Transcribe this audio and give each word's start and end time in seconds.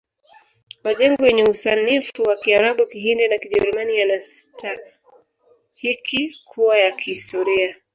Majengo 0.83 1.25
yenye 1.27 1.43
usanifu 1.43 2.21
wa 2.23 2.35
kiarabu 2.35 2.87
kihindi 2.87 3.27
na 3.27 3.37
kijerumani 3.37 3.97
yanastahiki 3.97 6.35
kuwa 6.45 6.77
ya 6.79 6.91
kihistoria 6.91 7.75